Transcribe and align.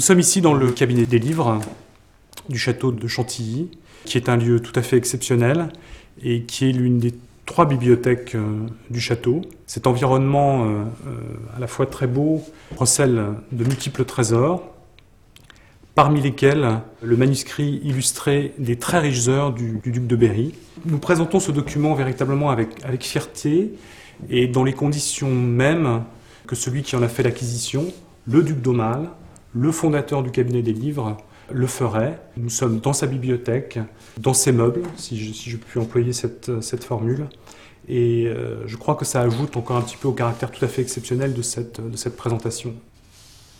Nous 0.00 0.06
sommes 0.06 0.20
ici 0.20 0.40
dans 0.40 0.54
le 0.54 0.72
cabinet 0.72 1.04
des 1.04 1.18
livres 1.18 1.60
du 2.48 2.56
château 2.56 2.90
de 2.90 3.06
Chantilly, 3.06 3.70
qui 4.06 4.16
est 4.16 4.30
un 4.30 4.38
lieu 4.38 4.58
tout 4.58 4.72
à 4.74 4.80
fait 4.80 4.96
exceptionnel 4.96 5.68
et 6.24 6.44
qui 6.44 6.70
est 6.70 6.72
l'une 6.72 6.98
des 6.98 7.12
trois 7.44 7.66
bibliothèques 7.66 8.34
euh, 8.34 8.66
du 8.88 8.98
château. 8.98 9.42
Cet 9.66 9.86
environnement 9.86 10.64
euh, 10.64 10.68
euh, 11.06 11.18
à 11.54 11.60
la 11.60 11.66
fois 11.66 11.84
très 11.84 12.06
beau 12.06 12.42
recèle 12.78 13.26
de 13.52 13.62
multiples 13.62 14.06
trésors, 14.06 14.62
parmi 15.94 16.22
lesquels 16.22 16.80
le 17.02 17.16
manuscrit 17.18 17.82
illustré 17.84 18.54
des 18.56 18.76
très 18.76 19.00
riches 19.00 19.28
heures 19.28 19.52
du, 19.52 19.82
duc 19.84 20.06
de 20.06 20.16
Berry. 20.16 20.54
Nous 20.86 20.96
présentons 20.96 21.40
ce 21.40 21.52
document 21.52 21.92
véritablement 21.92 22.48
avec, 22.48 22.70
avec 22.84 23.04
fierté 23.04 23.72
et 24.30 24.46
dans 24.46 24.64
les 24.64 24.72
conditions 24.72 25.30
mêmes 25.30 26.04
que 26.46 26.56
celui 26.56 26.84
qui 26.84 26.96
en 26.96 27.02
a 27.02 27.08
fait 27.08 27.22
l'acquisition, 27.22 27.92
le 28.26 28.42
duc 28.42 28.62
d'Aumale, 28.62 29.10
le 29.54 29.72
fondateur 29.72 30.22
du 30.22 30.30
cabinet 30.30 30.62
des 30.62 30.72
livres, 30.72 31.16
le 31.52 31.66
ferait. 31.66 32.20
Nous 32.36 32.50
sommes 32.50 32.78
dans 32.78 32.92
sa 32.92 33.06
bibliothèque, 33.06 33.78
dans 34.18 34.34
ses 34.34 34.52
meubles, 34.52 34.82
si 34.96 35.18
je, 35.18 35.56
puis 35.56 35.80
employer 35.80 36.12
cette, 36.12 36.84
formule. 36.84 37.26
Et 37.88 38.26
euh, 38.26 38.66
je 38.66 38.76
crois 38.76 38.94
que 38.94 39.04
ça 39.04 39.20
ajoute 39.22 39.56
encore 39.56 39.76
un 39.76 39.82
petit 39.82 39.96
peu 39.96 40.08
au 40.08 40.12
caractère 40.12 40.50
tout 40.50 40.64
à 40.64 40.68
fait 40.68 40.82
exceptionnel 40.82 41.34
de 41.34 41.42
cette, 41.42 41.80
présentation. 42.16 42.74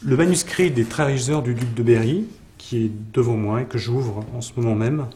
Le 0.03 0.17
manuscrit 0.17 0.71
des 0.71 0.87
heures 1.31 1.43
du 1.43 1.55
duc 1.55 1.75
de 1.75 1.83
Berry, 1.83 2.27
qui 2.59 2.85
est 2.85 2.91
devant 3.13 3.37
moi 3.37 3.63
et 3.63 3.65
que 3.65 3.79
j'ouvre 3.79 4.25
en 4.35 4.41
ce 4.41 4.53
moment 4.57 4.75
même, 4.75 5.07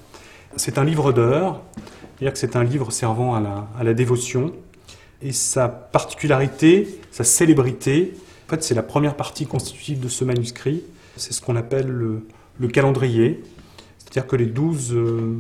c'est 0.57 0.79
un 0.79 0.85
livre 0.85 1.13
d'heures, 1.13 1.61
c'est-à-dire 2.17 2.33
que 2.33 2.39
c'est 2.39 2.57
un 2.57 2.65
livre 2.65 2.91
servant 2.91 3.35
à 3.35 3.85
la 3.85 3.95
dévotion. 3.95 4.53
Et 5.23 5.33
sa 5.33 5.69
particularité, 5.69 7.01
sa 7.11 7.25
célébrité, 7.25 8.15
en 8.47 8.51
fait, 8.51 8.63
c'est 8.63 8.75
la 8.75 8.83
première 8.83 9.17
partie 9.17 9.47
constitutive 9.47 10.01
de 10.01 10.09
ce 10.09 10.25
manuscrit. 10.25 10.83
C'est 11.17 11.33
ce 11.33 11.41
qu'on 11.41 11.57
appelle 11.57 11.89
le, 11.89 12.27
le 12.59 12.69
calendrier, 12.69 13.43
c'est-à-dire 13.99 14.27
que 14.27 14.37
les 14.37 14.47
12 14.47 14.93
euh, 14.93 15.39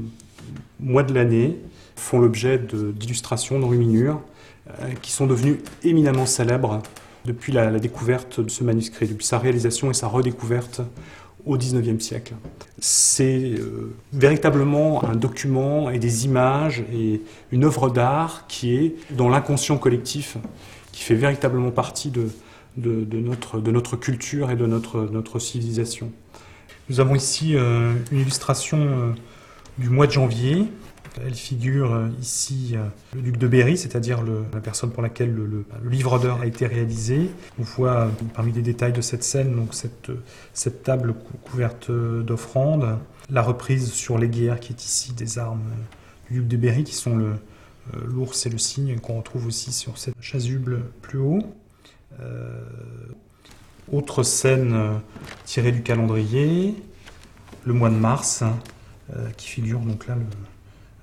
mois 0.80 1.02
de 1.02 1.14
l'année 1.14 1.58
font 1.96 2.18
l'objet 2.18 2.58
d'illustrations 2.58 3.58
d'enluminures 3.58 4.20
euh, 4.68 4.92
qui 5.00 5.12
sont 5.12 5.26
devenues 5.26 5.58
éminemment 5.84 6.26
célèbres 6.26 6.82
depuis 7.24 7.52
la, 7.52 7.70
découverte 7.78 8.40
de 8.40 8.50
ce 8.50 8.64
manuscrit, 8.64 9.06
depuis 9.06 9.26
sa 9.26 9.38
réalisation 9.38 9.90
et 9.90 9.94
sa 9.94 10.08
redécouverte 10.08 10.82
au 11.46 11.56
XIXe 11.56 12.02
siècle. 12.02 12.34
C'est 12.80 13.54
euh, 13.58 13.94
véritablement 14.12 15.04
un 15.04 15.14
document 15.14 15.90
et 15.90 15.98
des 15.98 16.24
images 16.24 16.84
et 16.92 17.22
une 17.52 17.64
œuvre 17.64 17.90
d'art 17.90 18.46
qui 18.48 18.74
est 18.74 18.96
dans 19.10 19.28
l'inconscient 19.28 19.78
collectif, 19.78 20.36
qui 20.92 21.02
fait 21.02 21.14
véritablement 21.14 21.70
partie 21.70 22.10
de, 22.10 22.28
de, 22.76 23.18
notre, 23.18 23.60
de 23.60 23.70
notre 23.70 23.96
culture 23.96 24.50
et 24.50 24.56
de 24.56 24.66
notre, 24.66 25.02
notre 25.04 25.38
civilisation. 25.38 26.10
Nous 26.88 27.00
avons 27.00 27.14
ici 27.14 27.56
euh, 27.56 27.94
une 28.12 28.20
illustration 28.20 28.78
euh, 28.78 29.12
du 29.78 29.88
mois 29.88 30.06
de 30.06 30.12
janvier. 30.12 30.66
Elle 31.24 31.34
figure 31.34 31.94
euh, 31.94 32.08
ici 32.20 32.74
le 33.14 33.22
duc 33.22 33.38
de 33.38 33.46
Berry, 33.46 33.78
c'est-à-dire 33.78 34.22
la 34.52 34.60
personne 34.60 34.90
pour 34.90 35.02
laquelle 35.02 35.32
le, 35.32 35.64
livre 35.88 36.18
d'heures 36.18 36.40
a 36.40 36.46
été 36.46 36.66
réalisé. 36.66 37.30
On 37.58 37.62
voit 37.62 38.10
parmi 38.34 38.52
les 38.52 38.62
détails 38.62 38.92
de 38.92 39.00
cette 39.00 39.22
scène 39.22 39.54
donc 39.54 39.74
cette, 39.74 40.10
cette 40.52 40.82
table 40.82 41.14
couverte 41.44 41.90
d'offrandes, 41.90 42.98
la 43.30 43.42
reprise 43.42 43.92
sur 43.92 44.18
les 44.18 44.28
guerres 44.28 44.60
qui 44.60 44.72
est 44.72 44.84
ici 44.84 45.12
des 45.12 45.38
armes 45.38 45.62
du 46.28 46.40
duc 46.40 46.48
de 46.48 46.56
Berry 46.56 46.84
qui 46.84 46.94
sont 46.94 47.34
l'ours 48.06 48.44
et 48.46 48.50
le 48.50 48.58
cygne 48.58 48.98
qu'on 48.98 49.18
retrouve 49.18 49.46
aussi 49.46 49.72
sur 49.72 49.96
cette 49.96 50.14
chasuble 50.20 50.82
plus 51.00 51.18
haut. 51.18 51.42
Autre 53.92 54.22
scène 54.22 54.72
euh, 54.74 54.94
tirée 55.44 55.70
du 55.70 55.82
calendrier, 55.82 56.74
le 57.64 57.72
mois 57.74 57.90
de 57.90 57.96
mars, 57.96 58.42
euh, 59.14 59.28
qui 59.36 59.48
figure 59.48 59.80
donc 59.80 60.06
là 60.06 60.16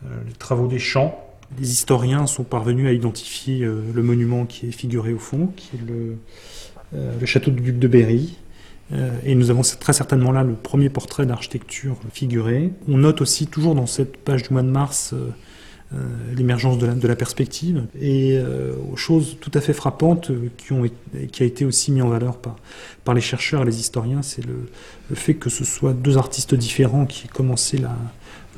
euh, 0.06 0.08
les 0.26 0.34
travaux 0.34 0.68
des 0.68 0.80
champs. 0.80 1.24
Les 1.60 1.72
historiens 1.72 2.26
sont 2.28 2.44
parvenus 2.44 2.88
à 2.88 2.94
identifier 2.94 3.60
le 3.60 4.04
monument 4.04 4.46
qui 4.46 4.70
est 4.70 4.72
figuré 4.72 5.12
au 5.12 5.20
fond, 5.20 5.48
qui 5.58 5.76
est 5.76 5.82
le, 5.86 6.18
le 6.94 7.26
château 7.26 7.52
du 7.52 7.62
duc 7.62 7.78
de 7.78 7.90
Berry. 7.90 8.38
Et 9.26 9.36
nous 9.36 9.52
avons 9.52 9.62
très 9.62 9.92
certainement 9.92 10.32
là 10.32 10.44
le 10.44 10.54
premier 10.54 10.90
portrait 10.90 11.26
d'architecture 11.26 11.98
figuré. 12.14 12.72
On 12.88 13.00
note 13.00 13.20
aussi 13.20 13.48
toujours 13.48 13.76
dans 13.76 13.86
cette 13.86 14.16
page 14.16 14.44
du 14.44 14.54
mois 14.54 14.64
de 14.64 14.70
mars 14.70 15.12
euh, 15.12 15.32
l'émergence 16.36 16.78
de 16.78 17.08
la, 17.08 17.16
perspective 17.16 17.86
et 18.00 18.38
euh, 18.38 18.74
choses 18.96 19.38
tout 19.42 19.52
à 19.54 19.62
fait 19.62 19.74
frappantes 19.74 20.32
euh, 20.32 20.50
qui, 20.58 20.72
ont, 20.72 20.84
a 20.86 21.44
été 21.44 21.66
aussi 21.66 21.92
mis 21.92 22.02
en 22.02 22.08
valeur 22.08 22.38
par, 22.38 23.14
les 23.14 23.22
chercheurs 23.22 23.64
et 23.64 23.66
les 23.66 23.80
historiens, 23.80 24.22
c'est 24.22 24.44
le, 24.46 24.70
fait 25.16 25.34
que 25.34 25.50
ce 25.50 25.66
soit 25.66 25.92
deux 25.92 26.18
artistes 26.18 26.56
différents 26.56 27.06
qui 27.06 27.26
aient 27.26 27.30
commencé 27.30 27.78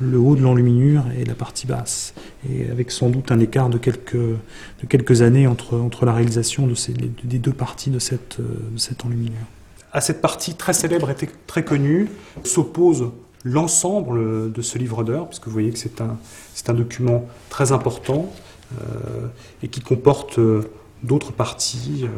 le 0.00 0.18
haut 0.18 0.36
de 0.36 0.42
l'enluminure 0.42 1.04
et 1.18 1.24
la 1.24 1.34
partie 1.34 1.66
basse, 1.66 2.14
et 2.48 2.70
avec 2.70 2.92
sans 2.92 3.10
doute 3.10 3.32
un 3.32 3.40
écart 3.40 3.68
de 3.68 3.78
quelques, 3.78 5.22
années 5.22 5.48
entre, 5.48 6.04
la 6.04 6.12
réalisation 6.12 6.68
des 6.68 7.38
deux 7.38 7.52
parties 7.52 7.90
de 7.90 7.98
cette, 7.98 8.38
de 8.38 8.78
cette 8.78 9.04
enluminure. 9.04 9.46
À 9.92 10.00
cette 10.00 10.20
partie 10.20 10.54
très 10.54 10.72
célèbre 10.72 11.10
et 11.10 11.16
très 11.48 11.64
connue 11.64 12.08
s'oppose 12.44 13.10
l'ensemble 13.44 14.50
de 14.50 14.62
ce 14.62 14.78
livre 14.78 15.04
d'heures, 15.04 15.28
puisque 15.28 15.46
vous 15.46 15.52
voyez 15.52 15.70
que 15.70 15.78
c'est 15.78 16.00
un, 16.00 16.16
un 16.66 16.74
document 16.74 17.28
très 17.50 17.72
important 17.72 18.32
euh, 18.80 19.28
et 19.62 19.68
qui 19.68 19.80
comporte 19.80 20.38
euh, 20.38 20.62
d'autres 21.02 21.32
parties, 21.32 22.04
euh, 22.04 22.08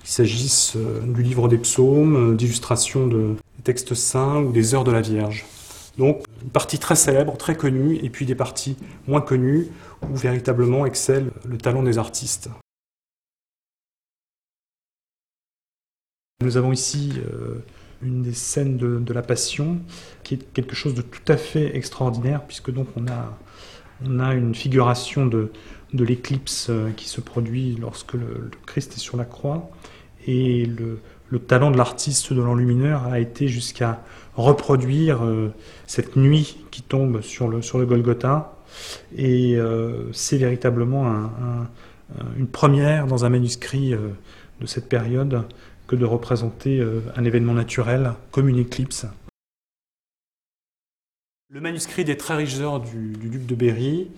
qu'il 0.00 0.10
s'agisse 0.10 0.76
du 1.04 1.22
livre 1.22 1.48
des 1.48 1.58
psaumes, 1.58 2.36
d'illustrations 2.36 3.06
de 3.06 3.34
textes 3.64 3.94
saints 3.94 4.42
ou 4.42 4.52
des 4.52 4.74
heures 4.74 4.84
de 4.84 4.92
la 4.92 5.00
Vierge. 5.00 5.46
Donc 5.96 6.24
une 6.42 6.50
partie 6.50 6.78
très 6.78 6.94
célèbre, 6.94 7.36
très 7.36 7.56
connue, 7.56 7.96
et 8.02 8.10
puis 8.10 8.26
des 8.26 8.36
parties 8.36 8.76
moins 9.08 9.20
connues 9.20 9.68
où 10.08 10.14
véritablement 10.14 10.86
excelle 10.86 11.30
le 11.44 11.58
talent 11.58 11.82
des 11.82 11.98
artistes. 11.98 12.50
Nous 16.40 16.56
avons 16.56 16.70
ici 16.70 17.14
une 18.02 18.22
des 18.22 18.32
scènes 18.32 18.76
de, 18.76 19.12
la 19.12 19.22
Passion, 19.22 19.78
qui 20.22 20.34
est 20.34 20.52
quelque 20.52 20.74
chose 20.74 20.94
de 20.94 21.02
tout 21.02 21.32
à 21.32 21.36
fait 21.36 21.76
extraordinaire, 21.76 22.42
puisque 22.46 22.70
donc 22.70 22.88
on 22.96 23.06
a, 23.08 23.36
on 24.04 24.20
a 24.20 24.34
une 24.34 24.54
figuration 24.54 25.26
de, 25.26 25.50
de 25.94 26.04
l'éclipse 26.04 26.68
euh, 26.70 26.90
qui 26.96 27.08
se 27.08 27.20
produit 27.20 27.76
lorsque 27.80 28.14
le, 28.14 28.50
Christ 28.66 28.94
est 28.94 29.00
sur 29.00 29.16
la 29.16 29.24
croix, 29.24 29.70
et 30.26 30.66
le, 30.66 31.00
le 31.28 31.38
talent 31.38 31.70
de 31.70 31.76
l'artiste 31.76 32.32
de 32.32 32.40
l'enlumineur 32.40 33.04
a 33.04 33.18
été 33.18 33.48
jusqu'à 33.48 34.02
reproduire 34.36 35.24
euh, 35.24 35.52
cette 35.86 36.16
nuit 36.16 36.64
qui 36.70 36.82
tombe 36.82 37.20
sur 37.20 37.48
le, 37.48 37.62
sur 37.62 37.78
le 37.78 37.86
Golgotha, 37.86 38.54
et 39.16 39.56
euh, 39.56 40.12
c'est 40.12 40.38
véritablement 40.38 41.08
un, 41.08 41.66
une 42.36 42.46
première 42.46 43.06
dans 43.06 43.24
un 43.24 43.28
manuscrit 43.28 43.90
de 43.90 44.66
cette 44.66 44.88
période 44.88 45.44
que 45.88 45.96
de 45.96 46.04
représenter 46.04 46.78
euh, 46.78 47.00
un 47.16 47.24
événement 47.24 47.54
naturel 47.54 48.12
comme 48.30 48.48
une 48.48 48.58
éclipse. 48.58 49.06
Le 51.50 51.60
manuscrit 51.60 52.04
des 52.04 52.16
très 52.16 52.36
riches 52.36 52.58
du, 52.58 53.16
duc 53.16 53.46
de 53.46 53.54
Berry 53.54 54.10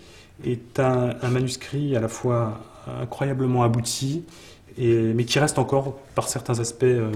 est 0.44 0.80
un, 0.80 1.14
manuscrit 1.30 1.96
à 1.96 2.00
la 2.00 2.08
fois 2.08 2.60
incroyablement 3.00 3.62
abouti, 3.62 4.24
mais 4.76 5.24
qui 5.24 5.38
reste 5.38 5.58
encore 5.58 5.96
par 6.16 6.28
certains 6.28 6.58
aspects 6.58 6.82
euh, 6.82 7.12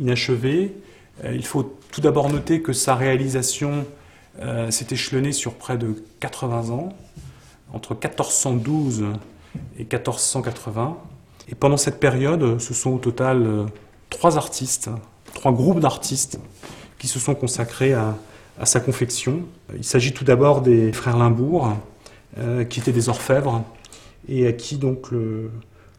inachevé. 0.00 0.74
Euh, 1.22 1.34
il 1.34 1.44
faut 1.44 1.78
tout 1.90 2.00
d'abord 2.00 2.30
noter 2.30 2.62
que 2.62 2.72
sa 2.72 2.96
réalisation 2.96 3.84
s'est 4.70 4.86
échelonnée 4.90 5.32
sur 5.32 5.52
près 5.52 5.76
de 5.76 6.02
80 6.20 6.70
ans, 6.70 6.88
entre 7.70 7.92
1412 7.92 9.04
et 9.76 9.80
1480. 9.80 10.96
Et 11.48 11.54
pendant 11.54 11.76
cette 11.76 11.98
période, 12.00 12.60
ce 12.60 12.74
sont 12.74 12.90
au 12.90 12.98
total 12.98 13.42
euh, 13.42 13.64
trois 14.10 14.36
artistes, 14.36 14.90
trois 15.34 15.52
groupes 15.52 15.80
d'artistes 15.80 16.38
qui 16.98 17.08
se 17.08 17.18
sont 17.18 17.34
consacrés 17.34 17.94
à, 17.94 18.16
sa 18.64 18.78
confection. 18.78 19.40
Il 19.74 19.82
s'agit 19.82 20.12
tout 20.12 20.24
d'abord 20.24 20.60
des 20.60 20.92
frères 20.92 21.16
Limbourg, 21.16 21.76
euh, 22.38 22.64
qui 22.64 22.78
étaient 22.78 22.92
des 22.92 23.08
orfèvres, 23.08 23.64
et 24.28 24.46
à 24.46 24.52
qui 24.52 24.76
donc 24.76 25.10
le 25.10 25.50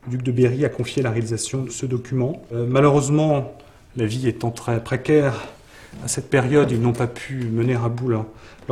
duc 0.07 0.22
de 0.22 0.31
Berry 0.31 0.63
a 0.63 0.69
confié 0.69 1.01
la 1.01 1.12
réalisation 1.12 1.63
de 1.63 1.72
ce 1.72 1.86
document. 1.86 2.42
Euh, 2.54 2.66
malheureusement, 2.69 3.54
la 3.98 4.06
vie 4.06 4.30
étant 4.30 4.51
très 4.51 4.81
précaire, 4.81 5.34
à 6.06 6.07
cette 6.07 6.30
période, 6.30 6.72
ils 6.72 6.80
n'ont 6.80 6.94
pas 6.94 7.07
pu 7.07 7.44
mener 7.51 7.75
à 7.75 7.89
bout 7.89 8.07
leur, 8.07 8.25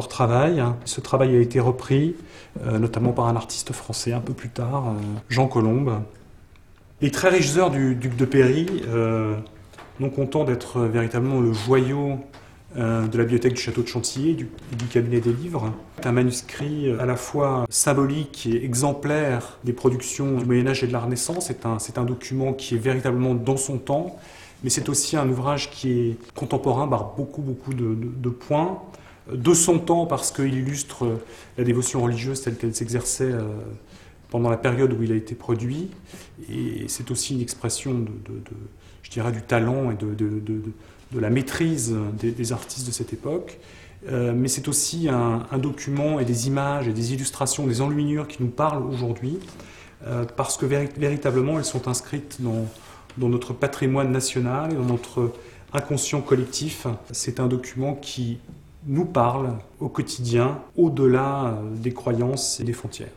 travail. 0.08 0.64
Ce 0.86 1.02
travail 1.02 1.36
a 1.36 1.40
été 1.40 1.60
repris, 1.60 2.16
notamment 2.66 3.12
par 3.12 3.28
un 3.28 3.36
artiste 3.36 3.74
français 3.74 4.12
un 4.12 4.22
peu 4.22 4.34
plus 4.34 4.50
tard, 4.50 4.96
Jean 5.30 5.48
Colombe, 5.48 6.02
les 7.02 7.12
très 7.12 7.30
riches 7.30 7.58
heures 7.58 7.72
du 7.72 7.96
duc 7.96 8.16
de 8.16 8.26
Péry, 8.26 8.68
euh, 8.88 9.36
non 10.00 10.10
content 10.10 10.44
d'être 10.44 10.82
véritablement 10.82 11.40
le 11.40 11.54
joyau 11.54 12.20
euh, 12.78 13.08
de 13.08 13.18
la 13.18 13.24
bibliothèque 13.24 13.54
du 13.54 13.62
château 13.62 13.82
de 13.82 13.88
Chantilly 13.88 14.36
du, 14.36 14.50
du 14.78 14.86
cabinet 14.86 15.20
des 15.20 15.34
livres. 15.34 15.74
C'est 15.98 16.08
un 16.08 16.12
manuscrit 16.12 16.92
à 17.00 17.06
la 17.06 17.16
fois 17.16 17.66
symbolique 17.70 18.46
et 18.46 18.64
exemplaire 18.64 19.58
des 19.64 19.74
productions 19.74 20.38
du 20.38 20.46
Moyen 20.46 20.68
Âge 20.68 20.84
et 20.84 20.88
de 20.88 20.94
la 20.94 21.00
Renaissance. 21.00 21.52
C'est 21.80 21.98
un, 21.98 22.06
document 22.06 22.54
qui 22.54 22.76
est 22.76 22.80
véritablement 22.80 23.34
dans 23.34 23.58
son 23.58 23.78
temps 23.78 24.18
mais 24.64 24.70
c'est 24.70 24.90
aussi 24.90 25.18
un 25.18 25.28
ouvrage 25.28 25.72
qui 25.72 25.92
est 25.92 26.18
contemporain 26.36 26.88
par 26.88 27.16
beaucoup, 27.16 27.42
beaucoup 27.42 27.74
de, 27.74 28.30
points, 28.30 28.80
de 29.32 29.54
son 29.54 29.80
temps 29.80 30.06
parce 30.06 30.32
qu'il 30.32 30.54
illustre 30.54 31.20
la 31.58 31.64
dévotion 31.64 32.02
religieuse 32.04 32.42
telle 32.42 32.58
qu'elle 32.58 32.76
s'exerçait 32.76 33.24
euh, 33.24 33.42
pendant 34.32 34.50
la 34.50 34.58
période 34.58 34.94
où 34.94 35.04
il 35.04 35.12
a 35.12 35.16
été 35.16 35.36
produit, 35.36 35.92
et 36.50 36.86
c'est 36.88 37.12
aussi 37.12 37.36
une 37.36 37.42
expression 37.42 37.94
de, 37.94 38.10
je 39.04 39.12
dirais, 39.12 39.32
du 39.32 39.42
talent 39.42 39.92
et 39.92 39.96
de, 39.96 41.20
la 41.20 41.30
maîtrise 41.30 41.94
des, 42.14 42.54
artistes 42.54 42.88
de 42.88 42.92
cette 42.92 43.14
époque. 43.14 43.60
Euh, 44.10 44.34
mais 44.36 44.48
c'est 44.48 44.68
aussi 44.68 45.10
un, 45.10 45.58
document 45.60 46.20
et 46.20 46.26
des 46.26 46.48
images 46.48 46.88
et 46.88 46.94
des 46.94 47.14
illustrations, 47.14 47.68
des 47.68 47.82
enluminures 47.82 48.28
qui 48.28 48.42
nous 48.42 48.50
parlent 48.50 48.84
aujourd'hui, 48.84 49.38
euh, 50.08 50.26
parce 50.36 50.58
que 50.58 50.66
véritablement 50.66 51.60
elles 51.60 51.66
sont 51.66 51.88
inscrites 51.88 52.38
dans, 52.40 52.66
dans 53.18 53.30
notre 53.30 53.54
patrimoine 53.54 54.12
national 54.12 54.72
et 54.72 54.76
dans 54.76 54.86
notre 54.86 55.34
inconscient 55.74 56.22
collectif. 56.22 56.88
C'est 57.12 57.40
un 57.40 57.48
document 57.48 57.96
qui 57.96 58.40
nous 58.88 59.06
parle 59.06 59.58
au 59.80 59.90
quotidien, 59.90 60.62
au-delà 60.76 61.46
euh, 61.46 61.76
des 61.76 61.94
croyances 61.94 62.60
et 62.60 62.64
des 62.64 62.74
frontières. 62.74 63.10